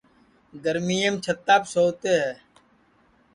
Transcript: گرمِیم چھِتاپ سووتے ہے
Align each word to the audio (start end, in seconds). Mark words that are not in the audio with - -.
گرمِیم 0.63 1.13
چھِتاپ 1.23 1.63
سووتے 1.73 2.13
ہے 2.21 2.31